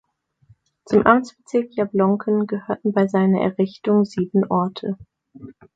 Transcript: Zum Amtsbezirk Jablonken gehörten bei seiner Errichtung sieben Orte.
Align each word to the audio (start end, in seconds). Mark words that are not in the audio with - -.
Zum 0.85 1.05
Amtsbezirk 1.05 1.75
Jablonken 1.75 2.47
gehörten 2.47 2.91
bei 2.91 3.05
seiner 3.07 3.41
Errichtung 3.41 4.03
sieben 4.03 4.47
Orte. 4.49 4.97